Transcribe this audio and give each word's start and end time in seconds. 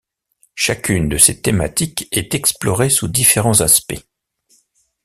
Chacune 0.55 1.09
de 1.09 1.17
ces 1.19 1.41
thématiques 1.43 2.07
est 2.11 2.33
explorée 2.33 2.89
sous 2.89 3.07
différents 3.07 3.61
aspects. 3.61 4.01